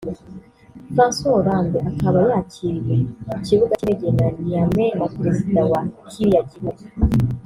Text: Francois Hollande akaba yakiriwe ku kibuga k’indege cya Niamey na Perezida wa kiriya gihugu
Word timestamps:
Francois 0.93 1.33
Hollande 1.35 1.77
akaba 1.91 2.17
yakiriwe 2.31 2.95
ku 3.29 3.37
kibuga 3.45 3.73
k’indege 3.79 4.07
cya 4.17 4.29
Niamey 4.43 4.91
na 4.99 5.07
Perezida 5.15 5.61
wa 5.71 5.79
kiriya 6.09 6.41
gihugu 6.51 6.81